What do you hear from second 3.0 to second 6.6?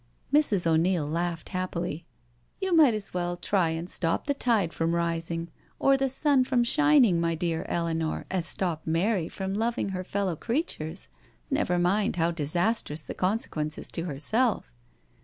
well try and stop the tide from rising, or the sun